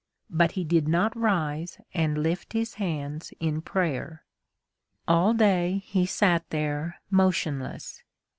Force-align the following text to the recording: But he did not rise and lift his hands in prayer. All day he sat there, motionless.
But 0.31 0.53
he 0.53 0.63
did 0.63 0.87
not 0.87 1.15
rise 1.15 1.77
and 1.93 2.23
lift 2.23 2.53
his 2.53 2.73
hands 2.81 3.31
in 3.39 3.61
prayer. 3.61 4.23
All 5.07 5.31
day 5.35 5.83
he 5.85 6.07
sat 6.07 6.43
there, 6.49 6.99
motionless. 7.11 8.01